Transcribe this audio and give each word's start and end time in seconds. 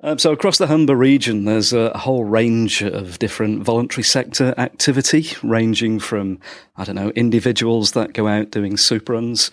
Um, 0.00 0.16
so 0.16 0.30
across 0.30 0.58
the 0.58 0.68
Humber 0.68 0.94
region, 0.94 1.44
there's 1.44 1.72
a 1.72 1.96
whole 1.98 2.22
range 2.22 2.82
of 2.82 3.18
different 3.18 3.64
voluntary 3.64 4.04
sector 4.04 4.54
activity, 4.56 5.30
ranging 5.42 5.98
from 5.98 6.38
I 6.76 6.84
don't 6.84 6.94
know 6.94 7.10
individuals 7.10 7.92
that 7.92 8.12
go 8.12 8.28
out 8.28 8.52
doing 8.52 8.76
soup 8.76 9.08
runs, 9.08 9.50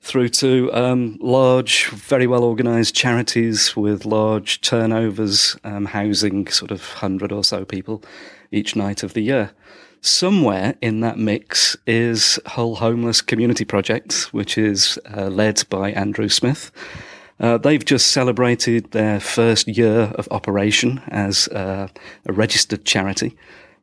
through 0.00 0.28
to 0.28 0.72
um, 0.72 1.18
large, 1.20 1.88
very 1.88 2.28
well 2.28 2.44
organised 2.44 2.94
charities 2.94 3.76
with 3.76 4.04
large 4.04 4.60
turnovers, 4.60 5.56
um, 5.64 5.86
housing 5.86 6.46
sort 6.46 6.70
of 6.70 6.84
hundred 6.84 7.32
or 7.32 7.42
so 7.42 7.64
people 7.64 8.00
each 8.52 8.76
night 8.76 9.02
of 9.02 9.14
the 9.14 9.22
year. 9.22 9.50
Somewhere 10.02 10.76
in 10.80 11.00
that 11.00 11.18
mix 11.18 11.76
is 11.86 12.38
Hull 12.46 12.76
Homeless 12.76 13.20
Community 13.20 13.64
Project, 13.64 14.32
which 14.32 14.56
is 14.56 15.00
uh, 15.14 15.26
led 15.26 15.64
by 15.68 15.90
Andrew 15.90 16.28
Smith. 16.28 16.70
Uh, 17.40 17.56
they've 17.58 17.84
just 17.84 18.12
celebrated 18.12 18.90
their 18.90 19.18
first 19.18 19.66
year 19.66 20.12
of 20.14 20.28
operation 20.30 21.00
as 21.08 21.48
uh, 21.48 21.88
a 22.26 22.32
registered 22.32 22.84
charity. 22.84 23.34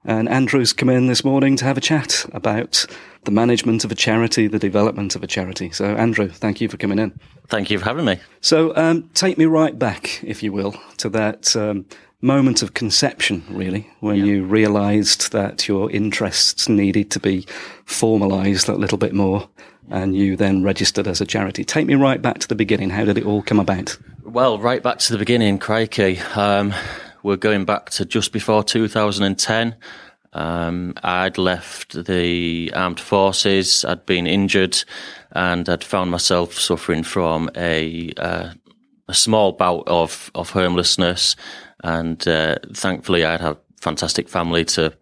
And 0.05 0.29
Andrew's 0.29 0.71
come 0.71 0.89
in 0.89 1.07
this 1.07 1.25
morning 1.25 1.57
to 1.57 1.65
have 1.65 1.77
a 1.77 1.81
chat 1.81 2.25
about 2.31 2.85
the 3.25 3.31
management 3.31 3.83
of 3.83 3.91
a 3.91 3.95
charity, 3.95 4.47
the 4.47 4.59
development 4.59 5.15
of 5.15 5.23
a 5.23 5.27
charity. 5.27 5.69
So, 5.71 5.85
Andrew, 5.95 6.29
thank 6.29 6.61
you 6.61 6.69
for 6.69 6.77
coming 6.77 6.99
in. 6.99 7.19
Thank 7.47 7.69
you 7.69 7.79
for 7.79 7.85
having 7.85 8.05
me. 8.05 8.19
So, 8.39 8.73
um, 8.77 9.09
take 9.13 9.37
me 9.37 9.45
right 9.45 9.77
back, 9.77 10.23
if 10.23 10.41
you 10.41 10.53
will, 10.53 10.75
to 10.97 11.09
that 11.09 11.55
um, 11.57 11.85
moment 12.21 12.61
of 12.61 12.73
conception, 12.73 13.43
really, 13.49 13.89
when 13.99 14.15
yeah. 14.15 14.25
you 14.25 14.43
realised 14.45 15.33
that 15.33 15.67
your 15.67 15.91
interests 15.91 16.69
needed 16.69 17.11
to 17.11 17.19
be 17.19 17.45
formalised 17.85 18.69
a 18.69 18.77
little 18.77 18.97
bit 18.97 19.13
more 19.13 19.49
and 19.89 20.15
you 20.15 20.35
then 20.35 20.63
registered 20.63 21.07
as 21.07 21.21
a 21.21 21.25
charity. 21.25 21.63
Take 21.63 21.87
me 21.87 21.95
right 21.95 22.21
back 22.21 22.39
to 22.39 22.47
the 22.47 22.55
beginning. 22.55 22.89
How 22.89 23.05
did 23.05 23.17
it 23.17 23.25
all 23.25 23.41
come 23.41 23.59
about? 23.59 23.97
Well, 24.23 24.59
right 24.59 24.83
back 24.83 24.99
to 24.99 25.13
the 25.13 25.19
beginning, 25.19 25.57
crikey. 25.57 26.19
Um, 26.35 26.73
we're 27.23 27.37
going 27.37 27.65
back 27.65 27.89
to 27.91 28.05
just 28.05 28.31
before 28.31 28.63
2010. 28.63 29.75
Um, 30.33 30.93
I'd 31.03 31.37
left 31.37 32.05
the 32.05 32.71
armed 32.75 32.99
forces, 32.99 33.85
I'd 33.85 34.05
been 34.05 34.27
injured, 34.27 34.83
and 35.31 35.67
I'd 35.67 35.83
found 35.83 36.11
myself 36.11 36.53
suffering 36.53 37.03
from 37.03 37.49
a, 37.55 38.11
uh, 38.17 38.49
a 39.07 39.13
small 39.13 39.53
bout 39.53 39.83
of, 39.87 40.29
of 40.35 40.51
homelessness. 40.51 41.35
And 41.83 42.27
uh, 42.27 42.57
thankfully, 42.73 43.25
I'd 43.25 43.41
have 43.41 43.57
fantastic 43.79 44.27
family 44.27 44.65
to 44.65 44.93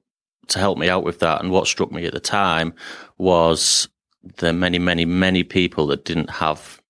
to 0.48 0.60
help 0.60 0.78
me 0.78 0.90
out 0.90 1.04
with 1.04 1.20
that. 1.20 1.42
And 1.42 1.52
what 1.52 1.68
struck 1.68 1.92
me 1.92 2.06
at 2.06 2.14
the 2.14 2.20
time 2.20 2.74
was 3.18 3.90
the 4.38 4.54
many, 4.54 4.80
many, 4.80 5.06
many 5.06 5.44
people 5.44 5.88
that 5.88 6.06
didn't 6.06 6.30
have 6.30 6.82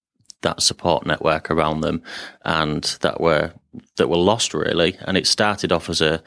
that 0.41 0.61
support 0.61 1.05
network 1.05 1.49
around 1.49 1.81
them 1.81 2.03
and 2.43 2.83
that 3.01 3.19
were 3.19 3.51
that 3.97 4.09
were 4.09 4.17
lost 4.17 4.53
really. 4.53 4.97
And 5.01 5.17
it 5.17 5.27
started 5.27 5.71
off 5.71 5.89
as 5.89 6.01
a 6.01 6.21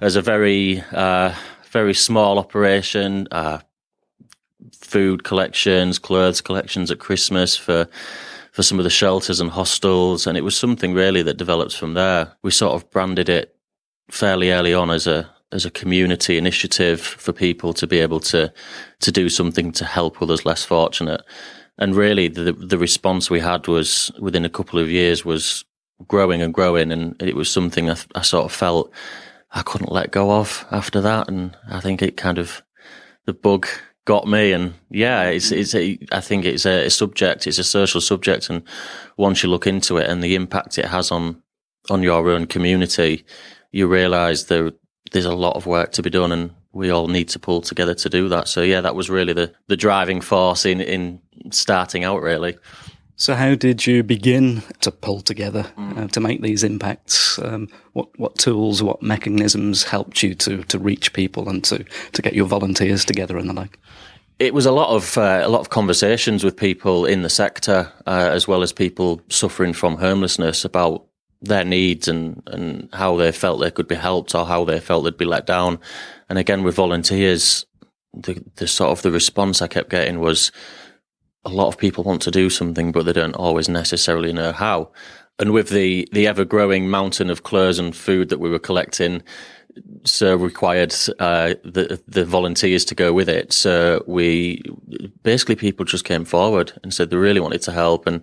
as 0.00 0.16
a 0.16 0.22
very 0.22 0.82
uh, 0.92 1.34
very 1.70 1.94
small 1.94 2.38
operation, 2.38 3.28
uh, 3.30 3.60
food 4.72 5.24
collections, 5.24 5.98
clothes 5.98 6.40
collections 6.40 6.90
at 6.90 6.98
Christmas 6.98 7.56
for 7.56 7.88
for 8.52 8.62
some 8.62 8.78
of 8.78 8.84
the 8.84 8.90
shelters 8.90 9.40
and 9.40 9.50
hostels, 9.50 10.26
and 10.26 10.36
it 10.36 10.44
was 10.44 10.56
something 10.56 10.92
really 10.92 11.22
that 11.22 11.38
developed 11.38 11.74
from 11.76 11.94
there. 11.94 12.32
We 12.42 12.50
sort 12.50 12.74
of 12.74 12.90
branded 12.90 13.28
it 13.28 13.56
fairly 14.10 14.50
early 14.50 14.74
on 14.74 14.90
as 14.90 15.06
a 15.06 15.30
as 15.52 15.64
a 15.64 15.70
community 15.70 16.38
initiative 16.38 17.00
for 17.00 17.32
people 17.32 17.72
to 17.74 17.86
be 17.86 18.00
able 18.00 18.20
to 18.20 18.52
to 19.00 19.12
do 19.12 19.28
something 19.28 19.72
to 19.72 19.84
help 19.84 20.20
others 20.20 20.44
less 20.44 20.64
fortunate. 20.64 21.22
And 21.78 21.94
really, 21.94 22.28
the 22.28 22.52
the 22.52 22.78
response 22.78 23.30
we 23.30 23.40
had 23.40 23.66
was 23.66 24.10
within 24.18 24.44
a 24.44 24.50
couple 24.50 24.78
of 24.78 24.90
years 24.90 25.24
was 25.24 25.64
growing 26.06 26.42
and 26.42 26.54
growing, 26.54 26.92
and 26.92 27.20
it 27.22 27.36
was 27.36 27.50
something 27.50 27.90
I, 27.90 27.96
I 28.14 28.22
sort 28.22 28.44
of 28.44 28.52
felt 28.52 28.92
I 29.52 29.62
couldn't 29.62 29.92
let 29.92 30.10
go 30.10 30.32
of 30.32 30.64
after 30.70 31.00
that. 31.00 31.28
And 31.28 31.56
I 31.68 31.80
think 31.80 32.02
it 32.02 32.16
kind 32.16 32.38
of 32.38 32.62
the 33.26 33.32
bug 33.32 33.66
got 34.04 34.26
me. 34.26 34.52
And 34.52 34.74
yeah, 34.90 35.24
it's 35.24 35.50
mm. 35.50 35.58
it's 35.58 35.74
a, 35.74 35.98
I 36.12 36.20
think 36.20 36.44
it's 36.44 36.66
a, 36.66 36.86
a 36.86 36.90
subject, 36.90 37.46
it's 37.46 37.58
a 37.58 37.64
social 37.64 38.00
subject, 38.00 38.50
and 38.50 38.62
once 39.16 39.42
you 39.42 39.50
look 39.50 39.66
into 39.66 39.96
it 39.98 40.08
and 40.08 40.22
the 40.22 40.34
impact 40.34 40.78
it 40.78 40.86
has 40.86 41.10
on 41.10 41.42
on 41.90 42.02
your 42.02 42.28
own 42.28 42.46
community, 42.46 43.24
you 43.72 43.86
realise 43.86 44.44
there 44.44 44.72
there's 45.12 45.24
a 45.24 45.34
lot 45.34 45.56
of 45.56 45.66
work 45.66 45.92
to 45.92 46.02
be 46.02 46.10
done 46.10 46.32
and 46.32 46.50
we 46.72 46.90
all 46.90 47.08
need 47.08 47.28
to 47.28 47.38
pull 47.38 47.60
together 47.60 47.94
to 47.94 48.08
do 48.08 48.28
that. 48.30 48.48
So 48.48 48.62
yeah, 48.62 48.80
that 48.80 48.94
was 48.94 49.10
really 49.10 49.32
the, 49.32 49.52
the 49.66 49.76
driving 49.76 50.20
force 50.20 50.64
in, 50.64 50.80
in 50.80 51.20
starting 51.50 52.04
out 52.04 52.22
really. 52.22 52.56
So 53.16 53.34
how 53.34 53.54
did 53.54 53.86
you 53.86 54.02
begin 54.02 54.62
to 54.80 54.90
pull 54.90 55.20
together 55.20 55.70
uh, 55.76 56.08
to 56.08 56.20
make 56.20 56.42
these 56.42 56.64
impacts? 56.64 57.38
Um, 57.38 57.68
what 57.92 58.08
what 58.18 58.36
tools, 58.36 58.82
what 58.82 59.02
mechanisms 59.02 59.84
helped 59.84 60.22
you 60.22 60.34
to 60.36 60.64
to 60.64 60.78
reach 60.78 61.12
people 61.12 61.48
and 61.48 61.62
to 61.64 61.84
to 62.12 62.22
get 62.22 62.34
your 62.34 62.46
volunteers 62.46 63.04
together 63.04 63.36
and 63.36 63.48
the 63.48 63.52
like? 63.52 63.78
It 64.38 64.54
was 64.54 64.66
a 64.66 64.72
lot 64.72 64.88
of 64.88 65.16
uh, 65.16 65.42
a 65.44 65.48
lot 65.48 65.60
of 65.60 65.68
conversations 65.70 66.42
with 66.42 66.56
people 66.56 67.06
in 67.06 67.22
the 67.22 67.28
sector, 67.28 67.92
uh, 68.06 68.30
as 68.32 68.48
well 68.48 68.62
as 68.62 68.72
people 68.72 69.20
suffering 69.28 69.72
from 69.72 69.98
homelessness 69.98 70.64
about 70.64 71.06
their 71.42 71.64
needs 71.64 72.08
and, 72.08 72.42
and 72.46 72.88
how 72.92 73.16
they 73.16 73.32
felt 73.32 73.60
they 73.60 73.70
could 73.70 73.88
be 73.88 73.94
helped 73.94 74.34
or 74.34 74.46
how 74.46 74.64
they 74.64 74.80
felt 74.80 75.04
they'd 75.04 75.16
be 75.16 75.24
let 75.24 75.46
down. 75.46 75.78
And 76.28 76.38
again, 76.38 76.62
with 76.62 76.76
volunteers, 76.76 77.66
the, 78.14 78.42
the 78.56 78.66
sort 78.66 78.90
of 78.90 79.02
the 79.02 79.10
response 79.10 79.60
I 79.60 79.68
kept 79.68 79.90
getting 79.90 80.20
was 80.20 80.52
a 81.44 81.50
lot 81.50 81.68
of 81.68 81.78
people 81.78 82.04
want 82.04 82.22
to 82.22 82.30
do 82.30 82.48
something, 82.48 82.92
but 82.92 83.04
they 83.04 83.12
don't 83.12 83.36
always 83.36 83.68
necessarily 83.68 84.32
know 84.32 84.52
how. 84.52 84.92
And 85.38 85.52
with 85.52 85.70
the, 85.70 86.08
the 86.12 86.26
ever 86.26 86.44
growing 86.44 86.88
mountain 86.88 87.30
of 87.30 87.42
clothes 87.42 87.78
and 87.78 87.96
food 87.96 88.28
that 88.28 88.38
we 88.38 88.50
were 88.50 88.58
collecting, 88.58 89.22
so 90.04 90.36
required 90.36 90.94
uh, 91.18 91.54
the 91.64 91.98
the 92.06 92.24
volunteers 92.24 92.84
to 92.84 92.94
go 92.94 93.12
with 93.12 93.28
it. 93.28 93.52
So 93.52 94.04
we 94.06 94.62
basically 95.22 95.56
people 95.56 95.86
just 95.86 96.04
came 96.04 96.24
forward 96.24 96.72
and 96.82 96.92
said 96.92 97.08
they 97.08 97.16
really 97.16 97.40
wanted 97.40 97.62
to 97.62 97.72
help, 97.72 98.06
and 98.06 98.20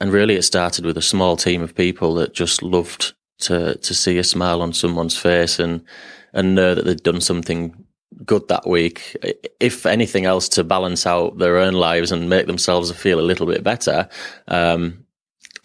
and 0.00 0.12
really, 0.12 0.34
it 0.34 0.42
started 0.42 0.84
with 0.84 0.96
a 0.96 1.02
small 1.02 1.36
team 1.36 1.62
of 1.62 1.74
people 1.74 2.14
that 2.14 2.34
just 2.34 2.62
loved 2.62 3.14
to 3.38 3.76
to 3.76 3.94
see 3.94 4.18
a 4.18 4.24
smile 4.24 4.62
on 4.62 4.72
someone's 4.72 5.16
face 5.16 5.58
and 5.58 5.84
and 6.32 6.54
know 6.54 6.74
that 6.74 6.84
they'd 6.84 7.02
done 7.02 7.20
something 7.20 7.84
good 8.24 8.48
that 8.48 8.66
week. 8.66 9.16
If 9.60 9.86
anything 9.86 10.24
else, 10.24 10.48
to 10.50 10.64
balance 10.64 11.06
out 11.06 11.38
their 11.38 11.58
own 11.58 11.74
lives 11.74 12.12
and 12.12 12.28
make 12.28 12.46
themselves 12.46 12.90
feel 12.92 13.20
a 13.20 13.22
little 13.22 13.46
bit 13.46 13.62
better. 13.62 14.08
Um, 14.48 15.04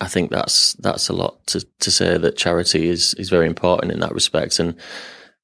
I 0.02 0.08
think 0.08 0.32
that's 0.32 0.74
that's 0.74 1.10
a 1.10 1.14
lot 1.14 1.46
to, 1.48 1.66
to 1.80 1.92
say 1.92 2.18
that 2.18 2.38
charity 2.38 2.88
is 2.88 3.14
is 3.16 3.30
very 3.30 3.48
important 3.48 3.92
in 3.92 4.00
that 4.00 4.14
respect, 4.14 4.60
and 4.60 4.76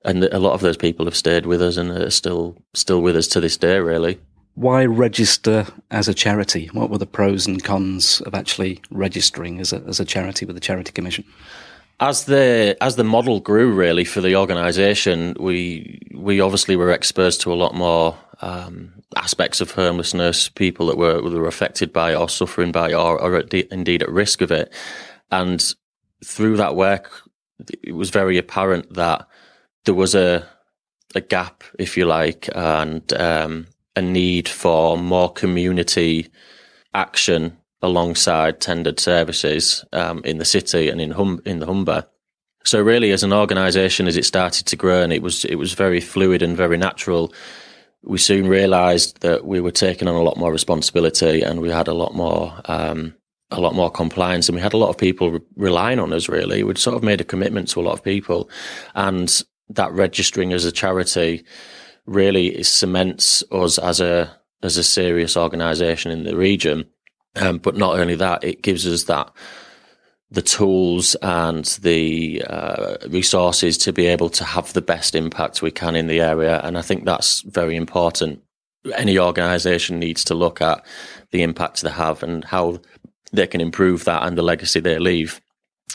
and 0.05 0.23
a 0.25 0.39
lot 0.39 0.53
of 0.53 0.61
those 0.61 0.77
people 0.77 1.05
have 1.05 1.15
stayed 1.15 1.45
with 1.45 1.61
us 1.61 1.77
and 1.77 1.91
are 1.91 2.09
still 2.09 2.55
still 2.73 3.01
with 3.01 3.15
us 3.15 3.27
to 3.29 3.39
this 3.39 3.57
day. 3.57 3.79
Really 3.79 4.19
why 4.55 4.85
register 4.85 5.67
as 5.91 6.07
a 6.07 6.13
charity? 6.13 6.67
What 6.67 6.89
were 6.89 6.97
the 6.97 7.05
pros 7.05 7.45
and 7.45 7.63
cons 7.63 8.21
of 8.21 8.33
actually 8.33 8.81
registering 8.89 9.59
as 9.59 9.73
a, 9.73 9.81
as 9.87 9.99
a 9.99 10.05
charity 10.05 10.45
with 10.45 10.55
the 10.55 10.61
Charity 10.61 10.91
Commission? 10.91 11.25
As 11.99 12.25
the 12.25 12.75
as 12.81 12.95
the 12.95 13.03
model 13.03 13.39
grew, 13.39 13.71
really 13.71 14.03
for 14.03 14.19
the 14.19 14.35
organisation, 14.35 15.35
we 15.39 16.01
we 16.13 16.41
obviously 16.41 16.75
were 16.75 16.91
exposed 16.91 17.41
to 17.41 17.53
a 17.53 17.55
lot 17.55 17.73
more 17.73 18.17
um, 18.41 18.93
aspects 19.15 19.61
of 19.61 19.71
homelessness, 19.71 20.49
people 20.49 20.87
that 20.87 20.97
were 20.97 21.21
were 21.21 21.47
affected 21.47 21.93
by 21.93 22.13
or 22.13 22.27
suffering 22.27 22.71
by 22.73 22.93
or, 22.93 23.21
or 23.21 23.39
indeed 23.39 24.03
at 24.03 24.09
risk 24.09 24.41
of 24.41 24.51
it, 24.51 24.73
and 25.31 25.73
through 26.23 26.57
that 26.57 26.75
work, 26.75 27.11
it 27.83 27.93
was 27.93 28.09
very 28.09 28.37
apparent 28.37 28.93
that 28.93 29.27
there 29.85 29.95
was 29.95 30.15
a 30.15 30.45
a 31.13 31.21
gap, 31.21 31.63
if 31.79 31.95
you 31.95 32.05
like, 32.05 32.49
and 32.53 33.13
um, 33.13 33.67
a 33.95 34.01
need 34.01 34.47
for 34.47 34.97
more 34.97 35.31
community 35.31 36.29
action 36.93 37.57
alongside 37.81 38.59
tendered 38.59 38.99
services 38.99 39.85
um, 39.93 40.21
in 40.25 40.37
the 40.37 40.45
city 40.45 40.89
and 40.89 40.99
in 40.99 41.11
hum- 41.11 41.41
in 41.45 41.59
the 41.59 41.65
Humber. 41.65 42.05
So 42.63 42.81
really, 42.81 43.11
as 43.11 43.23
an 43.23 43.31
organisation, 43.31 44.07
as 44.07 44.17
it 44.17 44.25
started 44.25 44.65
to 44.67 44.75
grow 44.75 45.01
and 45.01 45.13
it 45.13 45.21
was 45.21 45.45
it 45.45 45.55
was 45.55 45.73
very 45.73 46.01
fluid 46.01 46.41
and 46.41 46.57
very 46.57 46.77
natural, 46.77 47.33
we 48.03 48.17
soon 48.17 48.47
realised 48.47 49.21
that 49.21 49.45
we 49.45 49.61
were 49.61 49.71
taking 49.71 50.07
on 50.07 50.15
a 50.15 50.23
lot 50.23 50.37
more 50.37 50.51
responsibility 50.51 51.41
and 51.41 51.61
we 51.61 51.69
had 51.69 51.87
a 51.87 51.93
lot 51.93 52.15
more 52.15 52.59
um, 52.65 53.13
a 53.51 53.61
lot 53.61 53.75
more 53.75 53.91
compliance 53.91 54.49
and 54.49 54.55
we 54.55 54.61
had 54.61 54.73
a 54.73 54.77
lot 54.77 54.89
of 54.89 54.97
people 54.97 55.31
re- 55.31 55.39
relying 55.55 55.99
on 55.99 56.11
us. 56.11 56.27
Really, 56.27 56.63
we'd 56.63 56.79
sort 56.79 56.95
of 56.95 57.03
made 57.03 57.21
a 57.21 57.25
commitment 57.25 57.67
to 57.69 57.79
a 57.79 57.83
lot 57.83 57.93
of 57.93 58.03
people, 58.03 58.49
and 58.95 59.43
that 59.69 59.91
registering 59.91 60.53
as 60.53 60.65
a 60.65 60.71
charity 60.71 61.45
really 62.05 62.61
cements 62.63 63.43
us 63.51 63.77
as 63.77 63.99
a 63.99 64.35
as 64.63 64.77
a 64.77 64.83
serious 64.83 65.37
organisation 65.37 66.11
in 66.11 66.23
the 66.23 66.35
region. 66.35 66.85
Um, 67.35 67.57
but 67.57 67.75
not 67.75 67.99
only 67.99 68.15
that, 68.15 68.43
it 68.43 68.61
gives 68.61 68.87
us 68.87 69.03
that 69.03 69.31
the 70.31 70.41
tools 70.41 71.15
and 71.21 71.65
the 71.81 72.43
uh, 72.43 72.97
resources 73.09 73.77
to 73.77 73.93
be 73.93 74.07
able 74.07 74.29
to 74.29 74.43
have 74.43 74.73
the 74.73 74.81
best 74.81 75.15
impact 75.15 75.61
we 75.61 75.71
can 75.71 75.95
in 75.95 76.07
the 76.07 76.19
area. 76.19 76.61
And 76.63 76.77
I 76.77 76.81
think 76.81 77.05
that's 77.05 77.41
very 77.41 77.75
important. 77.75 78.41
Any 78.95 79.19
organisation 79.19 79.99
needs 79.99 80.23
to 80.25 80.33
look 80.33 80.61
at 80.61 80.85
the 81.31 81.43
impact 81.43 81.81
they 81.81 81.91
have 81.91 82.23
and 82.23 82.43
how 82.43 82.79
they 83.31 83.47
can 83.47 83.61
improve 83.61 84.05
that 84.05 84.23
and 84.23 84.37
the 84.37 84.43
legacy 84.43 84.79
they 84.79 84.97
leave. 84.97 85.41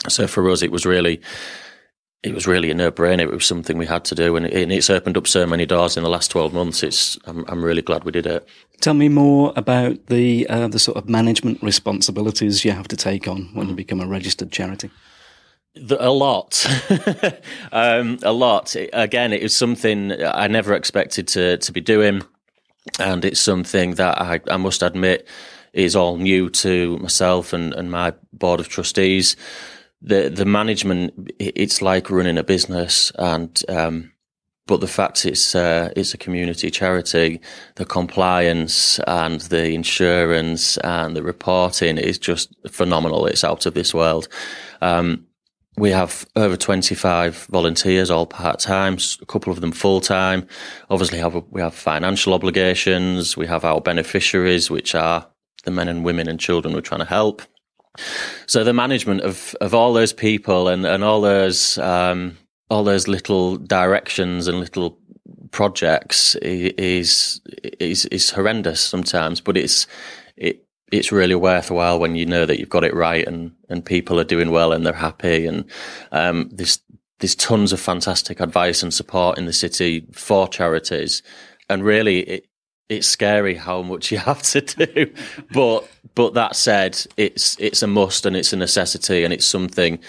So 0.07 0.27
for 0.27 0.49
us, 0.49 0.61
it 0.61 0.71
was 0.71 0.85
really 0.85 1.21
it 2.23 2.35
was 2.35 2.45
really 2.45 2.69
a 2.69 2.73
no 2.73 2.91
brainer. 2.91 3.21
It 3.21 3.31
was 3.31 3.45
something 3.45 3.77
we 3.77 3.87
had 3.87 4.05
to 4.05 4.15
do, 4.15 4.35
and, 4.35 4.45
it's 4.45 4.89
opened 4.89 5.17
up 5.17 5.27
so 5.27 5.47
many 5.47 5.65
doors 5.65 5.97
in 5.97 6.03
the 6.03 6.09
last 6.09 6.29
twelve 6.29 6.53
months. 6.53 6.83
It's 6.83 7.17
I'm, 7.25 7.45
I'm 7.47 7.63
really 7.63 7.81
glad 7.81 8.03
we 8.03 8.11
did 8.11 8.27
it. 8.27 8.47
Tell 8.79 8.93
me 8.93 9.09
more 9.09 9.53
about 9.55 10.05
the 10.07 10.47
uh, 10.47 10.67
the 10.67 10.79
sort 10.79 10.97
of 10.97 11.09
management 11.09 11.61
responsibilities 11.63 12.63
you 12.63 12.71
have 12.71 12.87
to 12.89 12.97
take 12.97 13.27
on 13.27 13.49
when 13.53 13.69
you 13.69 13.75
become 13.75 13.99
a 13.99 14.07
registered 14.07 14.51
charity. 14.51 14.91
The, 15.73 16.05
a 16.05 16.11
lot, 16.11 16.65
um, 17.71 18.19
a 18.23 18.33
lot. 18.33 18.75
Again, 18.93 19.33
it 19.33 19.41
was 19.41 19.55
something 19.55 20.11
I 20.11 20.47
never 20.47 20.75
expected 20.75 21.27
to 21.29 21.57
to 21.57 21.71
be 21.71 21.81
doing, 21.81 22.21
and 22.99 23.25
it's 23.25 23.39
something 23.39 23.95
that 23.95 24.21
I, 24.21 24.41
I 24.47 24.57
must 24.57 24.83
admit 24.83 25.27
is 25.73 25.95
all 25.95 26.17
new 26.17 26.49
to 26.49 26.97
myself 26.97 27.53
and, 27.53 27.73
and 27.73 27.89
my 27.89 28.13
board 28.33 28.59
of 28.59 28.67
trustees 28.67 29.37
the 30.01 30.29
the 30.29 30.45
management 30.45 31.31
it's 31.39 31.81
like 31.81 32.09
running 32.09 32.37
a 32.37 32.43
business 32.43 33.11
and 33.19 33.63
um, 33.69 34.11
but 34.67 34.79
the 34.79 34.87
fact 34.87 35.25
it's 35.25 35.53
uh, 35.53 35.91
it's 35.95 36.13
a 36.13 36.17
community 36.17 36.71
charity 36.71 37.39
the 37.75 37.85
compliance 37.85 38.99
and 38.99 39.41
the 39.41 39.73
insurance 39.73 40.77
and 40.77 41.15
the 41.15 41.23
reporting 41.23 41.97
is 41.97 42.17
just 42.17 42.53
phenomenal. 42.69 43.25
It's 43.25 43.43
out 43.43 43.65
of 43.65 43.73
this 43.73 43.93
world. 43.93 44.27
Um, 44.81 45.27
we 45.77 45.91
have 45.91 46.27
over 46.35 46.57
25 46.57 47.47
volunteers 47.49 48.11
all 48.11 48.25
part-time 48.25 48.97
a 49.21 49.25
couple 49.25 49.53
of 49.53 49.61
them 49.61 49.71
full-time. 49.71 50.47
Obviously 50.89 51.19
have 51.19 51.43
we 51.49 51.61
have 51.61 51.73
financial 51.73 52.33
obligations. 52.33 53.35
We 53.37 53.47
have 53.47 53.65
our 53.65 53.81
beneficiaries 53.81 54.69
which 54.69 54.95
are 54.95 55.27
the 55.63 55.71
men 55.71 55.87
and 55.87 56.03
women 56.05 56.27
and 56.27 56.39
children 56.39 56.73
we're 56.73 56.81
trying 56.81 56.99
to 56.99 57.05
help 57.05 57.41
so 58.47 58.63
the 58.63 58.73
management 58.73 59.21
of, 59.21 59.55
of 59.61 59.73
all 59.73 59.93
those 59.93 60.13
people 60.13 60.67
and, 60.67 60.85
and 60.85 61.03
all 61.03 61.21
those 61.21 61.77
um, 61.77 62.37
all 62.69 62.83
those 62.83 63.07
little 63.07 63.57
directions 63.57 64.47
and 64.47 64.59
little 64.59 64.97
projects 65.51 66.35
is 66.35 67.41
is 67.79 68.05
is 68.05 68.29
horrendous 68.31 68.79
sometimes, 68.79 69.41
but 69.41 69.57
it's 69.57 69.87
it 70.37 70.65
it's 70.91 71.11
really 71.11 71.35
worthwhile 71.35 71.99
when 71.99 72.15
you 72.15 72.25
know 72.25 72.45
that 72.45 72.59
you've 72.59 72.69
got 72.69 72.83
it 72.83 72.93
right 72.93 73.27
and 73.27 73.51
and 73.69 73.85
people 73.85 74.19
are 74.19 74.25
doing 74.25 74.51
well 74.51 74.71
and 74.71 74.85
they're 74.85 74.93
happy. 74.93 75.45
And 75.45 75.65
um, 76.11 76.49
there's 76.51 76.79
there's 77.19 77.35
tons 77.35 77.71
of 77.71 77.79
fantastic 77.79 78.39
advice 78.39 78.81
and 78.81 78.93
support 78.93 79.37
in 79.37 79.45
the 79.45 79.53
city 79.53 80.07
for 80.11 80.47
charities. 80.47 81.21
And 81.69 81.83
really 81.83 82.21
it, 82.21 82.47
it's 82.91 83.07
scary 83.07 83.55
how 83.55 83.81
much 83.81 84.11
you 84.11 84.17
have 84.17 84.41
to 84.43 84.61
do. 84.61 85.13
but 85.53 85.89
but 86.13 86.33
that 86.33 86.55
said, 86.55 87.01
it's 87.15 87.57
it's 87.59 87.81
a 87.81 87.87
must 87.87 88.25
and 88.25 88.35
it's 88.35 88.53
a 88.53 88.57
necessity 88.57 89.23
and 89.23 89.33
it's 89.33 89.45
something 89.45 89.99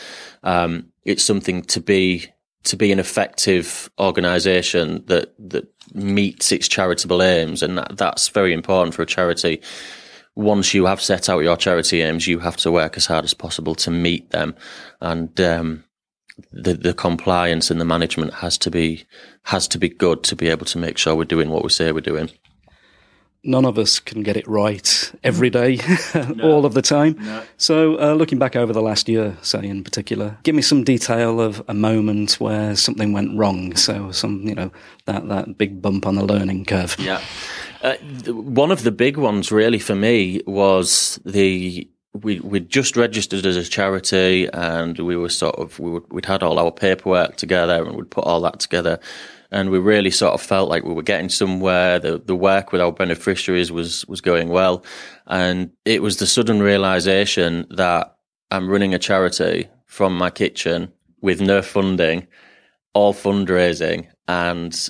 um, 0.43 0.89
it's 1.05 1.23
something 1.23 1.63
to 1.63 1.81
be 1.81 2.27
to 2.65 2.77
be 2.77 2.93
an 2.93 2.99
effective 2.99 3.89
organisation 4.01 5.05
that 5.07 5.33
that 5.39 5.69
meets 5.95 6.51
its 6.51 6.67
charitable 6.67 7.23
aims, 7.23 7.63
and 7.63 7.79
that, 7.79 7.97
that's 7.97 8.29
very 8.29 8.53
important 8.53 8.95
for 8.95 9.03
a 9.03 9.07
charity. 9.07 9.63
Once 10.35 10.73
you 10.73 10.87
have 10.87 11.01
set 11.01 11.29
out 11.29 11.41
your 11.41 11.57
charity 11.57 12.01
aims, 12.01 12.27
you 12.27 12.39
have 12.39 12.57
to 12.57 12.73
work 12.73 12.97
as 12.97 13.07
hard 13.07 13.25
as 13.25 13.35
possible 13.35 13.75
to 13.77 13.91
meet 13.91 14.31
them, 14.31 14.57
and 15.01 15.41
um, 15.41 15.85
the 16.51 16.75
the 16.75 16.95
compliance 16.95 17.71
and 17.71 17.81
the 17.81 17.85
management 17.85 18.35
has 18.35 18.59
to 18.59 18.73
be 18.73 19.05
has 19.45 19.69
to 19.69 19.79
be 19.79 19.89
good 19.89 20.25
to 20.25 20.35
be 20.35 20.49
able 20.49 20.67
to 20.67 20.79
make 20.79 20.99
sure 20.99 21.15
we're 21.15 21.25
doing 21.25 21.51
what 21.51 21.63
we 21.63 21.71
say 21.71 21.93
we're 21.93 22.01
doing 22.01 22.31
none 23.45 23.65
of 23.65 23.79
us 23.79 23.99
can 23.99 24.23
get 24.23 24.37
it 24.37 24.47
right 24.47 25.13
every 25.25 25.51
day, 25.51 25.79
no. 26.15 26.45
all 26.45 26.65
of 26.65 26.75
the 26.75 26.83
time. 26.83 27.17
No. 27.19 27.43
So, 27.57 28.01
uh, 28.01 28.15
looking 28.15 28.39
back 28.39 28.57
over 28.57 28.73
the 28.73 28.83
last 28.83 29.09
year, 29.09 29.37
say 29.43 29.67
in 29.67 29.85
particular, 29.85 30.39
give 30.43 30.55
me 30.55 30.63
some 30.63 30.85
detail 30.85 31.41
of 31.41 31.63
a 31.69 31.75
moment 31.75 32.35
where 32.41 32.77
something 32.77 33.13
went 33.13 33.37
wrong. 33.37 33.75
So, 33.77 34.13
some, 34.13 34.43
you 34.43 34.55
know, 34.55 34.71
that, 35.07 35.29
that 35.29 35.59
big 35.59 35.83
bump 35.83 36.07
on 36.07 36.15
the 36.15 36.25
learning 36.25 36.65
curve. 36.67 36.97
Yeah. 36.99 37.21
Uh, 37.83 37.97
one 38.27 38.71
of 38.71 38.85
the 38.85 38.93
big 38.93 39.17
ones, 39.17 39.51
really, 39.51 39.81
for 39.81 39.97
me 39.97 40.41
was 40.47 41.19
the 41.25 41.89
we 42.15 42.41
we'd 42.41 42.69
just 42.69 42.97
registered 42.97 43.47
as 43.47 43.57
a 43.57 43.65
charity 43.65 44.49
and 44.53 44.99
we 44.99 45.17
were 45.17 45.31
sort 45.31 45.57
of 45.57 45.79
we 45.79 45.91
would, 45.91 46.13
we'd 46.13 46.27
had 46.27 46.43
all 46.43 46.59
our 46.59 46.71
paperwork 46.71 47.37
together 47.37 47.85
and 47.85 47.97
we'd 47.97 48.11
put 48.11 48.25
all 48.25 48.41
that 48.43 48.61
together. 48.61 49.01
And 49.51 49.71
we 49.71 49.79
really 49.79 50.11
sort 50.11 50.33
of 50.33 50.41
felt 50.41 50.71
like 50.71 50.83
we 50.85 50.95
were 50.95 51.03
getting 51.03 51.29
somewhere. 51.29 51.99
The 51.99 52.19
the 52.19 52.37
work 52.37 52.73
with 52.73 52.81
our 52.81 52.93
beneficiaries 52.93 53.71
was 53.71 54.07
was 54.07 54.21
going 54.21 54.49
well, 54.49 54.85
and 55.27 55.71
it 55.85 56.03
was 56.03 56.17
the 56.17 56.27
sudden 56.27 56.63
realization 56.63 57.67
that 57.71 58.17
I'm 58.51 58.69
running 58.69 58.95
a 58.95 58.99
charity 58.99 59.69
from 59.87 60.17
my 60.17 60.31
kitchen 60.31 60.91
with 61.21 61.43
no 61.43 61.61
funding, 61.61 62.29
all 62.95 63.13
fundraising, 63.13 64.09
and 64.27 64.89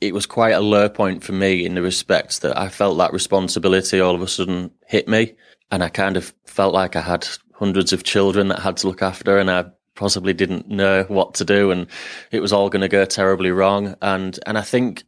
it 0.00 0.12
was 0.12 0.26
quite 0.26 0.52
a 0.52 0.60
low 0.60 0.88
point 0.88 1.22
for 1.22 1.32
me 1.32 1.64
in 1.64 1.74
the 1.74 1.82
respect 1.82 2.42
that 2.42 2.58
I 2.58 2.68
felt 2.68 2.98
that 2.98 3.12
responsibility 3.12 4.00
all 4.00 4.16
of 4.16 4.22
a 4.22 4.28
sudden 4.28 4.72
hit 4.86 5.06
me, 5.06 5.34
and 5.70 5.82
I 5.82 5.88
kind 5.88 6.16
of 6.16 6.34
felt 6.46 6.74
like 6.74 6.96
I 6.96 7.00
had 7.00 7.26
hundreds 7.54 7.92
of 7.92 8.04
children 8.04 8.48
that 8.48 8.60
I 8.60 8.62
had 8.62 8.78
to 8.78 8.88
look 8.88 9.02
after, 9.02 9.38
and 9.38 9.50
I 9.50 9.66
possibly 9.94 10.32
didn't 10.32 10.68
know 10.68 11.04
what 11.04 11.34
to 11.34 11.44
do, 11.44 11.70
and 11.70 11.86
it 12.30 12.40
was 12.40 12.52
all 12.52 12.70
going 12.70 12.82
to 12.82 12.88
go 12.88 13.04
terribly 13.04 13.50
wrong. 13.50 13.96
And 14.00 14.38
and 14.46 14.58
I 14.58 14.62
think 14.62 15.04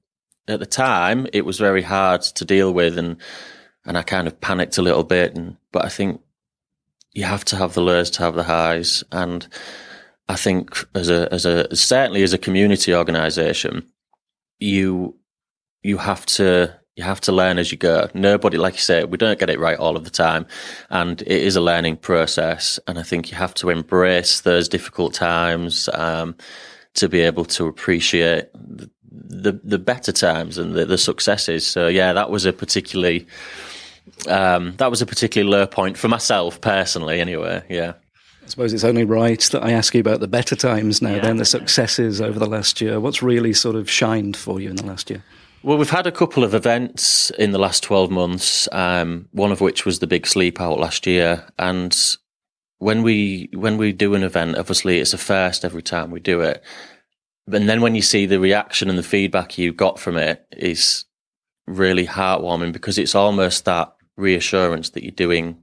at 0.49 0.61
the 0.61 0.67
time 0.67 1.27
it 1.33 1.45
was 1.45 1.59
very 1.59 1.83
hard 1.83 2.23
to 2.23 2.45
deal 2.45 2.73
with, 2.73 2.99
and 2.99 3.17
and 3.85 3.97
I 3.97 4.03
kind 4.03 4.27
of 4.27 4.41
panicked 4.41 4.79
a 4.79 4.83
little 4.83 5.05
bit. 5.05 5.37
And 5.37 5.57
but 5.73 5.85
I 5.85 5.89
think 5.89 6.21
you 7.13 7.25
have 7.25 7.45
to 7.47 7.57
have 7.57 7.75
the 7.75 7.83
lows 7.83 8.11
to 8.11 8.23
have 8.23 8.35
the 8.35 8.45
highs, 8.45 9.03
and 9.11 9.47
I 10.29 10.37
think 10.37 10.77
as 10.95 11.09
a 11.09 11.33
as 11.33 11.47
a 11.47 11.75
certainly 11.75 12.23
as 12.23 12.33
a 12.33 12.39
community 12.39 12.95
organisation, 12.95 13.87
you 14.59 15.17
you 15.83 15.99
have 15.99 16.27
to 16.27 16.79
you 16.97 17.05
have 17.05 17.21
to 17.23 17.33
learn 17.33 17.59
as 17.59 17.73
you 17.73 17.79
go. 17.79 18.09
Nobody, 18.13 18.59
like 18.59 18.75
you 18.75 18.81
say, 18.81 19.05
we 19.05 19.17
don't 19.17 19.39
get 19.39 19.49
it 19.49 19.59
right 19.59 19.79
all 19.79 19.97
of 19.97 20.05
the 20.05 20.11
time. 20.11 20.47
And 20.91 21.23
it 21.23 21.29
is 21.29 21.57
a 21.57 21.61
learning 21.61 21.97
process. 21.99 22.79
And 22.87 22.99
I 22.99 23.03
think 23.03 23.31
you 23.31 23.37
have 23.39 23.55
to 23.55 23.71
embrace 23.71 24.43
those 24.43 24.69
difficult 24.69 25.15
times 25.15 25.89
um, 25.95 26.37
to 26.95 27.09
be 27.09 27.21
able 27.21 27.47
to 27.47 27.67
appreciate 27.67 28.49
the, 28.55 28.91
the, 29.11 29.53
the 29.65 29.79
better 29.79 30.13
times 30.13 30.59
and 30.59 30.75
the, 30.75 30.85
the, 30.85 30.99
successes. 30.99 31.67
So, 31.67 31.89
yeah, 31.89 32.13
that 32.13 32.31
was 32.31 32.45
a 32.45 32.53
particularly. 32.53 33.27
Um, 34.29 34.75
that 34.77 34.91
was 34.91 35.01
a 35.01 35.07
particularly 35.07 35.51
low 35.51 35.67
point 35.67 35.97
for 35.97 36.09
myself 36.09 36.61
personally, 36.61 37.21
anyway. 37.21 37.63
Yeah. 37.69 37.95
I 38.45 38.49
suppose 38.49 38.73
it's 38.73 38.85
only 38.85 39.05
right 39.05 39.41
that 39.53 39.63
I 39.63 39.71
ask 39.71 39.95
you 39.95 40.01
about 40.01 40.19
the 40.19 40.29
better 40.29 40.57
times 40.57 41.01
now, 41.01 41.15
yeah. 41.15 41.21
then 41.21 41.37
the 41.37 41.45
successes 41.45 42.21
over 42.21 42.39
the 42.39 42.47
last 42.47 42.81
year. 42.81 42.99
What's 42.99 43.23
really 43.23 43.53
sort 43.53 43.77
of 43.77 43.89
shined 43.89 44.37
for 44.37 44.61
you 44.61 44.71
in 44.71 44.77
the 44.77 44.85
last 44.85 45.09
year? 45.09 45.23
Well, 45.65 45.79
we've 45.79 45.91
had 45.91 46.09
a 46.09 46.13
couple 46.13 46.43
of 46.43 46.55
events 46.55 47.31
in 47.39 47.53
the 47.53 47.59
last 47.59 47.85
12 47.85 48.11
months, 48.11 48.69
um, 48.73 49.29
one 49.31 49.53
of 49.53 49.61
which 49.61 49.87
was 49.87 50.01
the 50.01 50.09
big 50.09 50.27
sleep 50.27 50.61
out 50.61 50.81
last 50.81 51.07
year. 51.07 51.47
And 51.57 51.97
when 52.79 53.03
we, 53.03 53.49
when 53.55 53.77
we 53.77 53.93
do 53.93 54.15
an 54.15 54.25
event, 54.25 54.59
obviously 54.59 54.99
it's 54.99 55.15
a 55.15 55.19
first 55.19 55.65
every 55.65 55.83
time 55.83 56.11
we 56.11 56.19
do 56.19 56.41
it. 56.41 56.65
And 57.47 57.69
then 57.69 57.81
when 57.81 57.95
you 57.95 58.03
see 58.03 58.27
the 58.27 58.41
reaction 58.41 58.89
and 58.89 58.99
the 58.99 59.05
feedback 59.05 59.57
you 59.57 59.73
got 59.73 60.01
from 60.01 60.17
it 60.17 60.45
is 60.51 61.05
really 61.69 62.09
heartwarming 62.09 62.73
because 62.73 62.99
it's 62.99 63.15
almost 63.15 63.65
that 63.65 63.95
reassurance 64.17 64.91
that 64.91 65.05
you're 65.05 65.13
doing 65.13 65.62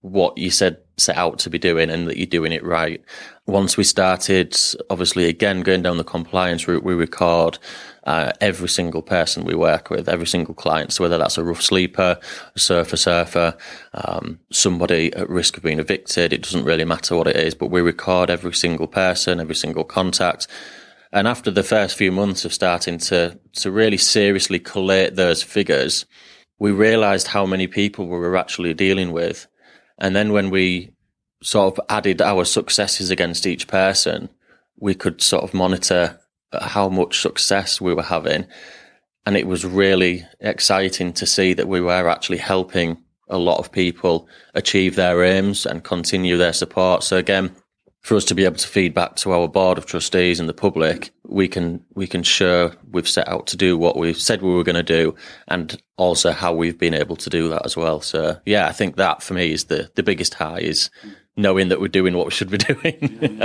what 0.00 0.38
you 0.38 0.50
said 0.50 0.78
set 0.96 1.16
out 1.16 1.38
to 1.40 1.50
be 1.50 1.58
doing 1.58 1.90
and 1.90 2.08
that 2.08 2.16
you're 2.16 2.26
doing 2.26 2.52
it 2.52 2.64
right. 2.64 3.02
Once 3.46 3.76
we 3.76 3.84
started, 3.84 4.56
obviously, 4.90 5.26
again, 5.26 5.62
going 5.62 5.82
down 5.82 5.96
the 5.96 6.04
compliance 6.04 6.68
route, 6.68 6.84
we 6.84 6.94
record 6.94 7.58
uh, 8.04 8.32
every 8.40 8.68
single 8.68 9.02
person 9.02 9.44
we 9.44 9.54
work 9.54 9.90
with, 9.90 10.08
every 10.08 10.26
single 10.26 10.54
client. 10.54 10.92
So 10.92 11.04
whether 11.04 11.18
that's 11.18 11.38
a 11.38 11.44
rough 11.44 11.62
sleeper, 11.62 12.18
a 12.54 12.58
sofa 12.58 12.96
surfer, 12.96 13.56
um, 13.94 14.40
somebody 14.50 15.12
at 15.14 15.28
risk 15.28 15.56
of 15.56 15.62
being 15.62 15.78
evicted, 15.78 16.32
it 16.32 16.42
doesn't 16.42 16.64
really 16.64 16.84
matter 16.84 17.16
what 17.16 17.28
it 17.28 17.36
is, 17.36 17.54
but 17.54 17.70
we 17.70 17.80
record 17.80 18.30
every 18.30 18.54
single 18.54 18.86
person, 18.86 19.40
every 19.40 19.54
single 19.54 19.84
contact. 19.84 20.46
And 21.12 21.26
after 21.26 21.50
the 21.50 21.62
first 21.62 21.96
few 21.96 22.12
months 22.12 22.44
of 22.44 22.52
starting 22.52 22.98
to, 22.98 23.38
to 23.54 23.70
really 23.70 23.96
seriously 23.96 24.58
collate 24.58 25.16
those 25.16 25.42
figures, 25.42 26.06
we 26.58 26.70
realized 26.70 27.28
how 27.28 27.46
many 27.46 27.66
people 27.66 28.06
we 28.06 28.18
were 28.18 28.36
actually 28.36 28.74
dealing 28.74 29.12
with. 29.12 29.46
And 29.98 30.14
then 30.14 30.32
when 30.32 30.50
we 30.50 30.92
sort 31.42 31.76
of 31.78 31.84
added 31.88 32.22
our 32.22 32.44
successes 32.44 33.10
against 33.10 33.46
each 33.46 33.68
person, 33.68 34.28
we 34.78 34.94
could 34.94 35.20
sort 35.20 35.44
of 35.44 35.54
monitor 35.54 36.18
how 36.60 36.88
much 36.88 37.20
success 37.20 37.80
we 37.80 37.94
were 37.94 38.02
having. 38.02 38.46
And 39.26 39.36
it 39.36 39.46
was 39.46 39.64
really 39.64 40.24
exciting 40.40 41.12
to 41.14 41.26
see 41.26 41.52
that 41.52 41.68
we 41.68 41.80
were 41.80 42.08
actually 42.08 42.38
helping 42.38 43.02
a 43.28 43.38
lot 43.38 43.58
of 43.58 43.70
people 43.70 44.28
achieve 44.54 44.96
their 44.96 45.22
aims 45.22 45.66
and 45.66 45.84
continue 45.84 46.38
their 46.38 46.54
support. 46.54 47.02
So 47.02 47.16
again, 47.18 47.54
for 48.02 48.16
us 48.16 48.24
to 48.26 48.34
be 48.34 48.44
able 48.44 48.56
to 48.56 48.68
feed 48.68 48.94
back 48.94 49.16
to 49.16 49.32
our 49.32 49.48
board 49.48 49.76
of 49.76 49.86
trustees 49.86 50.40
and 50.40 50.48
the 50.48 50.54
public, 50.54 51.10
we 51.24 51.48
can 51.48 51.84
we 51.94 52.06
can 52.06 52.22
show 52.22 52.72
we've 52.90 53.08
set 53.08 53.28
out 53.28 53.46
to 53.48 53.56
do 53.56 53.76
what 53.76 53.96
we've 53.96 54.20
said 54.20 54.40
we 54.40 54.54
were 54.54 54.64
going 54.64 54.76
to 54.76 54.82
do, 54.82 55.14
and 55.48 55.80
also 55.96 56.32
how 56.32 56.54
we've 56.54 56.78
been 56.78 56.94
able 56.94 57.16
to 57.16 57.30
do 57.30 57.48
that 57.48 57.66
as 57.66 57.76
well. 57.76 58.00
So 58.00 58.38
yeah, 58.46 58.66
I 58.66 58.72
think 58.72 58.96
that 58.96 59.22
for 59.22 59.34
me 59.34 59.52
is 59.52 59.64
the 59.64 59.90
the 59.94 60.02
biggest 60.02 60.34
high 60.34 60.60
is 60.60 60.90
knowing 61.36 61.68
that 61.68 61.80
we're 61.80 61.88
doing 61.88 62.16
what 62.16 62.26
we 62.26 62.32
should 62.32 62.50
be 62.50 62.58
doing. 62.58 63.40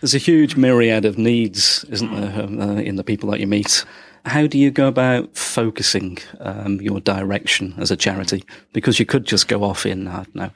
There's 0.00 0.14
a 0.14 0.18
huge 0.18 0.56
myriad 0.56 1.04
of 1.04 1.18
needs, 1.18 1.84
isn't 1.84 2.14
there, 2.14 2.44
um, 2.44 2.60
uh, 2.60 2.74
in 2.76 2.96
the 2.96 3.04
people 3.04 3.30
that 3.30 3.40
you 3.40 3.46
meet? 3.46 3.84
How 4.28 4.46
do 4.46 4.58
you 4.58 4.70
go 4.70 4.86
about 4.86 5.36
focusing 5.36 6.18
um, 6.40 6.80
your 6.80 7.00
direction 7.00 7.74
as 7.78 7.90
a 7.90 7.96
charity? 7.96 8.44
Because 8.72 9.00
you 9.00 9.06
could 9.06 9.24
just 9.24 9.48
go 9.48 9.64
off 9.64 9.86
in, 9.86 10.06
I 10.06 10.16
don't 10.16 10.34
know, 10.34 10.50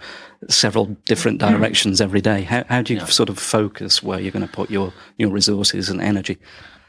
several 0.48 0.86
different 1.06 1.40
directions 1.40 2.00
every 2.00 2.20
day. 2.20 2.42
How, 2.42 2.64
how 2.68 2.82
do 2.82 2.92
you 2.92 3.00
yeah. 3.00 3.06
sort 3.06 3.28
of 3.28 3.38
focus 3.38 4.02
where 4.02 4.20
you're 4.20 4.32
going 4.32 4.46
to 4.46 4.52
put 4.52 4.70
your, 4.70 4.92
your 5.16 5.30
resources 5.30 5.88
and 5.88 6.00
energy? 6.00 6.38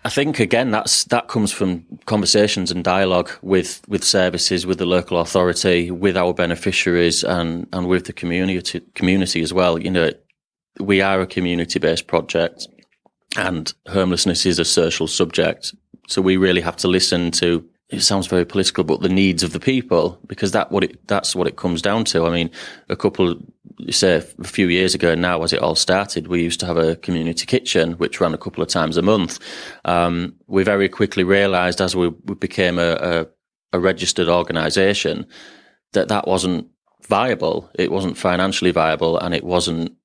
I 0.06 0.10
think 0.10 0.40
again 0.40 0.72
that's 0.72 1.06
that 1.06 1.30
comes 1.30 1.54
from 1.54 1.86
conversations 2.06 2.72
and 2.72 2.84
dialogue 2.84 3.32
with 3.42 3.82
with 3.88 4.04
services, 4.04 4.66
with 4.66 4.78
the 4.78 4.86
local 4.86 5.18
authority, 5.20 5.92
with 5.92 6.18
our 6.18 6.34
beneficiaries, 6.34 7.24
and 7.24 7.68
and 7.72 7.88
with 7.88 8.06
the 8.06 8.14
community 8.14 8.82
community 8.96 9.42
as 9.42 9.54
well. 9.54 9.80
You 9.80 9.92
know, 9.92 10.12
we 10.80 11.02
are 11.02 11.22
a 11.22 11.28
community 11.28 11.80
based 11.80 12.08
project, 12.08 12.68
and 13.36 13.74
homelessness 13.88 14.46
is 14.46 14.60
a 14.60 14.66
social 14.66 15.08
subject. 15.08 15.74
So 16.08 16.22
we 16.22 16.38
really 16.38 16.62
have 16.62 16.76
to 16.78 16.88
listen 16.88 17.32
to. 17.32 17.68
It 17.90 18.02
sounds 18.02 18.28
very 18.28 18.46
political, 18.46 18.84
but 18.84 19.02
the 19.02 19.10
needs 19.10 19.44
of 19.44 19.54
the 19.54 19.60
people, 19.60 20.20
because 20.26 20.52
that 20.52 20.72
what 20.72 20.84
it 20.84 21.08
that's 21.08 21.36
what 21.36 21.48
it 21.48 21.58
comes 21.58 21.82
down 21.82 22.06
to. 22.06 22.26
I 22.26 22.32
mean, 22.32 22.50
a 22.90 22.96
couple, 22.96 23.36
you 23.78 23.92
say 23.92 24.16
a 24.16 24.44
few 24.44 24.68
years 24.68 24.96
ago 24.96 25.16
now, 25.16 25.44
as 25.44 25.54
it 25.54 25.62
all 25.62 25.76
started, 25.76 26.28
we 26.28 26.42
used 26.42 26.60
to 26.62 26.66
have 26.66 26.78
a 26.78 26.96
community 26.96 27.46
kitchen 27.46 27.94
which 27.94 28.20
ran 28.20 28.34
a 28.34 28.38
couple 28.38 28.64
of 28.64 28.70
times 28.70 28.98
a 28.98 29.02
month. 29.02 29.40
Um, 29.86 30.36
we 30.48 30.64
very 30.64 30.90
quickly 30.90 31.24
realised 31.24 31.82
as 31.82 31.96
we, 31.96 32.08
we 32.08 32.36
became 32.36 32.80
a, 32.80 32.94
a, 32.94 33.28
a 33.74 33.80
registered 33.80 34.28
organisation 34.28 35.28
that 35.92 36.08
that 36.08 36.28
wasn't 36.28 36.68
viable. 37.08 37.70
It 37.76 37.92
wasn't 37.92 38.18
financially 38.18 38.72
viable, 38.72 39.20
and 39.20 39.36
it 39.36 39.44
wasn't 39.44 39.96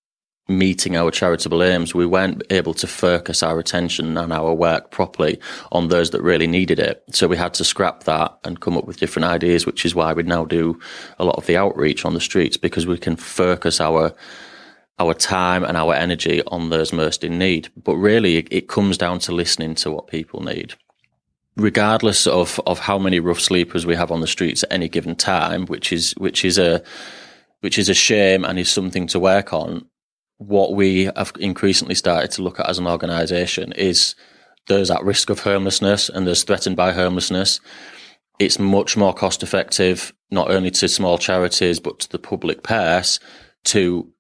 meeting 0.49 0.97
our 0.97 1.11
charitable 1.11 1.63
aims, 1.63 1.95
we 1.95 2.07
weren't 2.07 2.43
able 2.51 2.73
to 2.73 2.87
focus 2.87 3.43
our 3.43 3.59
attention 3.59 4.17
and 4.17 4.33
our 4.33 4.55
work 4.55 4.91
properly 4.91 5.39
on 5.73 5.89
those 5.89 6.11
that 6.11 6.23
really 6.23 6.47
needed 6.47 6.79
it. 6.79 7.05
So 7.13 7.29
we 7.29 7.37
had 7.37 7.55
to 7.55 7.65
scrap 7.65 8.05
that 8.05 8.37
and 8.45 8.61
come 8.61 8.77
up 8.77 8.87
with 8.87 8.99
different 8.99 9.27
ideas, 9.27 9.67
which 9.67 9.85
is 9.85 9.95
why 9.95 10.15
we 10.15 10.23
now 10.23 10.47
do 10.47 10.81
a 11.19 11.25
lot 11.25 11.37
of 11.37 11.47
the 11.47 11.59
outreach 11.59 12.05
on 12.05 12.15
the 12.15 12.21
streets 12.21 12.57
because 12.57 12.87
we 12.87 12.97
can 12.97 13.17
focus 13.17 13.81
our 13.81 14.15
our 15.01 15.15
time 15.15 15.63
and 15.63 15.77
our 15.77 15.95
energy 15.95 16.43
on 16.49 16.71
those 16.71 16.93
most 16.93 17.23
in 17.23 17.39
need. 17.39 17.69
But 17.77 17.95
really, 17.97 18.39
it, 18.39 18.69
comes 18.69 18.99
down 18.99 19.21
to 19.21 19.33
listening 19.33 19.77
to 19.77 19.93
what 19.93 20.09
people 20.09 20.43
need. 20.43 20.75
Regardless 21.55 22.27
of, 22.27 22.61
of 22.67 22.81
how 22.81 22.99
many 22.99 23.21
rough 23.21 23.39
sleepers 23.39 23.87
we 23.87 23.95
have 23.95 24.11
on 24.11 24.23
the 24.23 24.27
streets 24.27 24.65
at 24.65 24.73
any 24.73 24.89
given 24.89 25.15
time, 25.15 25.67
which 25.67 25.93
is 25.93 26.15
which 26.17 26.45
is 26.45 26.59
a 26.59 26.83
which 27.61 27.79
is 27.79 27.89
a 27.89 27.95
shame 27.95 28.45
and 28.45 28.59
is 28.59 28.71
something 28.71 29.07
to 29.09 29.21
work 29.21 29.53
on 29.53 29.87
what 30.39 30.75
we 30.75 31.05
have 31.05 31.33
increasingly 31.39 31.95
started 31.95 32.31
to 32.33 32.43
look 32.43 32.59
at 32.59 32.69
as 32.69 32.79
an 32.79 32.87
organisation 32.87 33.73
is 33.73 34.15
those 34.69 34.91
at 34.91 35.03
risk 35.03 35.31
of 35.31 35.41
homelessness 35.41 36.09
and 36.09 36.27
those 36.27 36.45
threatened 36.45 36.77
by 36.77 36.93
homelessness. 36.93 37.61
It's 38.39 38.59
much 38.59 38.97
more 38.97 39.13
cost 39.13 39.43
effective, 39.43 40.13
not 40.31 40.51
only 40.51 40.71
to 40.73 40.89
small 40.89 41.19
charities, 41.19 41.81
but 41.81 41.99
to 42.01 42.09
the 42.09 42.19
public 42.19 42.63
purse 42.63 43.19
to 43.65 44.13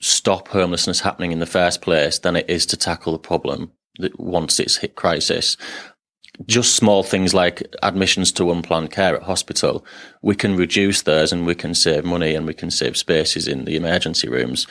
stop 0.00 0.48
homelessness 0.48 1.00
happening 1.00 1.30
in 1.30 1.40
the 1.40 1.46
first 1.46 1.82
place 1.82 2.18
than 2.18 2.36
it 2.36 2.48
is 2.48 2.64
to 2.66 2.76
tackle 2.76 3.12
the 3.12 3.18
problem 3.18 3.72
once 4.16 4.58
it's 4.58 4.76
hit 4.76 4.94
crisis 4.94 5.58
just 6.46 6.74
small 6.74 7.02
things 7.02 7.34
like 7.34 7.62
admissions 7.82 8.32
to 8.32 8.50
unplanned 8.50 8.90
care 8.90 9.14
at 9.16 9.22
hospital, 9.22 9.84
we 10.22 10.34
can 10.34 10.56
reduce 10.56 11.02
those 11.02 11.32
and 11.32 11.46
we 11.46 11.54
can 11.54 11.74
save 11.74 12.04
money 12.04 12.34
and 12.34 12.46
we 12.46 12.54
can 12.54 12.70
save 12.70 12.96
spaces 12.96 13.46
in 13.46 13.64
the 13.64 13.76
emergency 13.76 14.28
rooms. 14.28 14.66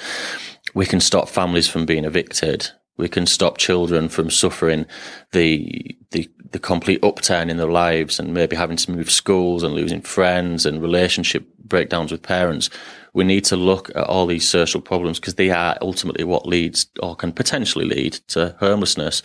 We 0.74 0.86
can 0.86 1.00
stop 1.00 1.30
families 1.30 1.68
from 1.68 1.86
being 1.86 2.06
evicted. 2.06 2.70
We 2.98 3.08
can 3.08 3.26
stop 3.26 3.58
children 3.58 4.10
from 4.10 4.30
suffering 4.30 4.86
the, 5.32 5.98
the, 6.12 6.30
the 6.52 6.60
complete 6.60 7.04
upturn 7.04 7.50
in 7.50 7.58
their 7.58 7.72
lives 7.72 8.20
and 8.20 8.34
maybe 8.34 8.56
having 8.56 8.78
to 8.78 8.92
move 8.92 9.10
schools 9.10 9.64
and 9.64 9.74
losing 9.74 10.02
friends 10.02 10.66
and 10.66 10.82
relationship 10.82 11.48
breakdowns 11.64 12.12
with 12.12 12.24
parents. 12.24 12.70
We 13.14 13.24
need 13.24 13.46
to 13.46 13.56
look 13.56 13.90
at 13.96 14.04
all 14.04 14.26
these 14.26 14.48
social 14.48 14.82
problems 14.82 15.20
because 15.20 15.36
they 15.36 15.50
are 15.50 15.78
ultimately 15.82 16.26
what 16.26 16.46
leads 16.46 16.88
or 17.02 17.16
can 17.16 17.32
potentially 17.32 17.86
lead 17.86 18.14
to 18.30 18.56
homelessness 18.60 19.24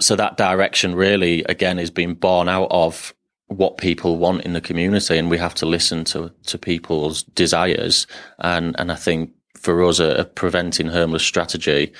so 0.00 0.16
that 0.16 0.36
direction 0.36 0.94
really, 0.94 1.44
again, 1.44 1.78
is 1.78 1.90
being 1.90 2.14
born 2.14 2.48
out 2.48 2.68
of 2.70 3.14
what 3.46 3.78
people 3.78 4.18
want 4.18 4.42
in 4.42 4.52
the 4.52 4.60
community, 4.60 5.18
and 5.18 5.30
we 5.30 5.38
have 5.38 5.54
to 5.54 5.66
listen 5.66 6.04
to 6.04 6.32
to 6.46 6.58
people's 6.58 7.22
desires. 7.22 8.06
And 8.38 8.74
and 8.78 8.90
I 8.90 8.96
think 8.96 9.30
for 9.64 9.82
us, 9.82 9.98
a, 9.98 10.10
a 10.16 10.24
preventing 10.24 10.88
homeless 10.88 11.24
strategy 11.24 11.92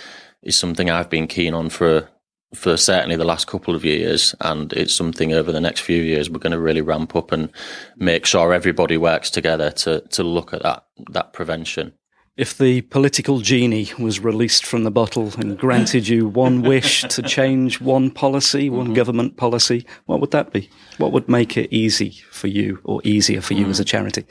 is 0.42 0.56
something 0.56 0.90
I've 0.90 1.10
been 1.10 1.26
keen 1.26 1.54
on 1.54 1.70
for 1.70 2.08
for 2.54 2.76
certainly 2.76 3.16
the 3.16 3.24
last 3.24 3.48
couple 3.48 3.74
of 3.74 3.84
years, 3.84 4.32
and 4.40 4.72
it's 4.74 4.94
something 4.94 5.32
over 5.32 5.50
the 5.50 5.60
next 5.60 5.80
few 5.80 6.00
years 6.00 6.30
we're 6.30 6.38
going 6.38 6.52
to 6.52 6.60
really 6.60 6.82
ramp 6.82 7.16
up 7.16 7.32
and 7.32 7.50
make 7.96 8.24
sure 8.26 8.52
everybody 8.54 8.96
works 8.96 9.30
together 9.30 9.70
to 9.70 10.00
to 10.10 10.22
look 10.22 10.52
at 10.52 10.62
that 10.62 10.84
that 11.10 11.32
prevention. 11.32 11.92
If 12.36 12.58
the 12.58 12.82
political 12.82 13.38
genie 13.38 13.90
was 13.96 14.18
released 14.18 14.66
from 14.66 14.82
the 14.82 14.90
bottle 14.90 15.32
and 15.38 15.56
granted 15.56 16.08
you 16.08 16.26
one 16.26 16.62
wish 16.62 17.02
to 17.02 17.22
change 17.38 17.80
one 17.80 18.10
policy, 18.10 18.68
one 18.68 18.86
mm-hmm. 18.86 18.94
government 18.94 19.36
policy, 19.36 19.86
what 20.06 20.20
would 20.20 20.32
that 20.32 20.52
be? 20.52 20.68
What 20.98 21.12
would 21.12 21.28
make 21.28 21.56
it 21.56 21.72
easy 21.72 22.10
for 22.30 22.48
you 22.48 22.80
or 22.82 23.00
easier 23.04 23.40
for 23.40 23.54
you 23.54 23.66
mm. 23.66 23.70
as 23.70 23.78
a 23.78 23.84
charity? 23.84 24.24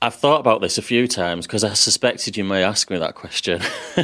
I've 0.00 0.14
thought 0.14 0.38
about 0.40 0.60
this 0.60 0.78
a 0.78 0.82
few 0.82 1.08
times 1.08 1.46
because 1.46 1.64
I 1.64 1.74
suspected 1.74 2.36
you 2.36 2.44
may 2.44 2.62
ask 2.62 2.88
me 2.88 2.98
that 2.98 3.16
question, 3.16 3.60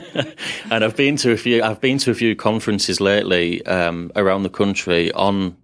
and 0.70 0.82
I've 0.82 0.96
been 0.96 1.16
to 1.18 1.30
a 1.30 1.36
few. 1.36 1.62
I've 1.62 1.80
been 1.80 1.98
to 1.98 2.10
a 2.10 2.14
few 2.14 2.34
conferences 2.34 3.00
lately 3.00 3.64
um, 3.66 4.10
around 4.16 4.42
the 4.42 4.50
country 4.50 5.12
on 5.12 5.56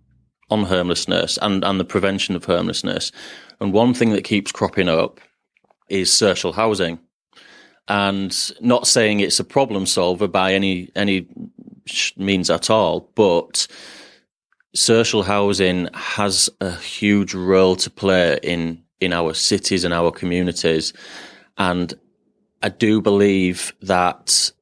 on 0.49 0.64
homelessness 0.64 1.38
and 1.42 1.64
and 1.64 1.80
the 1.80 1.84
prevention 1.84 2.37
of 2.37 2.44
homelessness. 2.44 3.10
And 3.60 3.72
one 3.72 3.92
thing 3.92 4.10
that 4.10 4.22
keeps 4.22 4.52
cropping 4.52 4.88
up 4.88 5.20
is 5.88 6.12
social 6.12 6.52
housing 6.52 7.00
and 7.88 8.52
not 8.60 8.87
saying 8.87 9.18
it's 9.18 9.40
a 9.40 9.44
problem 9.44 9.84
solver 9.84 10.28
by 10.28 10.54
any 10.54 10.90
any 10.94 11.26
means 12.16 12.50
at 12.50 12.70
all, 12.70 13.10
but 13.16 13.66
social 14.76 15.25
housing 15.25 15.88
has 15.92 16.49
a 16.60 16.70
huge 16.76 17.34
role 17.34 17.75
to 17.75 17.90
play 17.90 18.38
in 18.44 18.80
in 19.00 19.12
our 19.12 19.35
cities 19.35 19.85
and 19.85 19.95
our 19.95 20.11
communities, 20.11 20.92
and 21.59 21.95
I 22.62 22.69
do 22.69 23.00
believe 23.00 23.73
that 23.83 24.52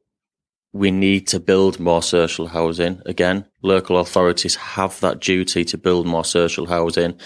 we 0.72 0.90
need 0.90 1.26
to 1.28 1.40
build 1.40 1.80
more 1.80 2.02
social 2.02 2.46
housing. 2.46 3.00
Again, 3.06 3.46
local 3.62 3.98
authorities 3.98 4.54
have 4.54 5.00
that 5.00 5.20
duty 5.20 5.64
to 5.64 5.78
build 5.78 6.06
more 6.06 6.24
social 6.24 6.66
housing 6.66 7.18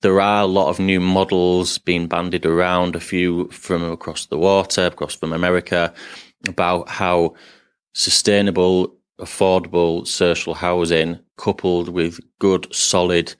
there 0.00 0.20
are 0.20 0.42
a 0.42 0.46
lot 0.46 0.68
of 0.68 0.78
new 0.78 1.00
models 1.00 1.78
being 1.78 2.06
bandied 2.06 2.46
around, 2.46 2.94
a 2.94 3.00
few 3.00 3.48
from 3.48 3.82
across 3.90 4.26
the 4.26 4.38
water, 4.38 4.86
across 4.86 5.14
from 5.14 5.32
America, 5.32 5.92
about 6.46 6.88
how 6.88 7.34
sustainable, 7.94 8.94
affordable 9.18 10.06
social 10.06 10.54
housing 10.54 11.18
coupled 11.36 11.88
with 11.88 12.20
good, 12.38 12.72
solid, 12.72 13.34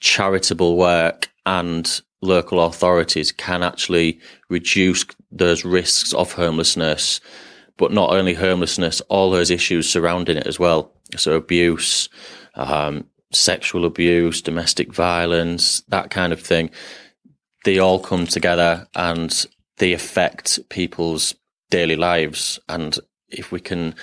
charitable 0.00 0.78
work 0.78 1.28
and 1.44 2.00
local 2.22 2.60
authorities 2.60 3.32
can 3.32 3.62
actually 3.62 4.20
reduce 4.48 5.04
those 5.30 5.64
risks 5.64 6.12
of 6.12 6.32
homelessness, 6.32 7.20
but 7.76 7.92
not 7.92 8.10
only 8.10 8.34
homelessness, 8.34 9.00
all 9.08 9.30
those 9.30 9.50
issues 9.50 9.88
surrounding 9.88 10.36
it 10.36 10.46
as 10.46 10.58
well. 10.58 10.92
So 11.16 11.32
abuse, 11.32 12.08
um, 12.54 13.06
sexual 13.32 13.84
abuse, 13.84 14.42
domestic 14.42 14.92
violence, 14.92 15.80
that 15.88 16.10
kind 16.10 16.32
of 16.32 16.40
thing, 16.40 16.70
they 17.64 17.78
all 17.78 17.98
come 17.98 18.26
together 18.26 18.86
and 18.94 19.46
they 19.78 19.92
affect 19.92 20.58
people's 20.68 21.34
daily 21.70 21.96
lives. 21.96 22.58
And 22.68 22.98
if 23.28 23.52
we 23.52 23.60
can, 23.60 23.94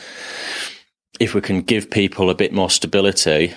if 1.20 1.34
we 1.34 1.42
can 1.42 1.62
give 1.62 1.90
people 1.92 2.30
a 2.30 2.36
bit 2.36 2.54
more 2.54 2.70
stability, 2.70 3.54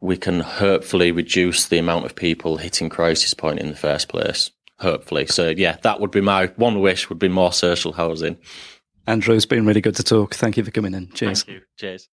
we 0.00 0.16
can 0.16 0.40
hopefully 0.40 1.12
reduce 1.12 1.66
the 1.66 1.78
amount 1.78 2.06
of 2.06 2.16
people 2.16 2.56
hitting 2.56 2.88
crisis 2.88 3.34
point 3.34 3.58
in 3.58 3.68
the 3.68 3.76
first 3.76 4.08
place. 4.08 4.50
Hopefully. 4.78 5.26
So 5.26 5.50
yeah, 5.50 5.76
that 5.82 6.00
would 6.00 6.10
be 6.10 6.22
my 6.22 6.46
one 6.56 6.80
wish 6.80 7.10
would 7.10 7.18
be 7.18 7.28
more 7.28 7.52
social 7.52 7.92
housing. 7.92 8.38
Andrew, 9.06 9.34
it's 9.34 9.46
been 9.46 9.66
really 9.66 9.82
good 9.82 9.96
to 9.96 10.02
talk. 10.02 10.34
Thank 10.34 10.56
you 10.56 10.64
for 10.64 10.70
coming 10.70 10.94
in. 10.94 11.08
Cheers. 11.12 11.42
Thank 11.42 11.58
you. 11.58 11.64
Cheers. 11.78 12.08